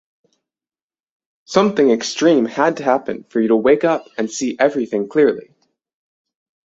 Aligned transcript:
Something 1.45 1.91
extreme 1.91 2.45
had 2.45 2.77
to 2.77 2.83
happen 2.83 3.23
for 3.25 3.39
you 3.39 3.49
to 3.49 3.55
wake 3.55 3.83
up 3.83 4.07
and 4.17 4.31
see 4.31 4.57
everything 4.57 5.07
clearly. 5.07 5.53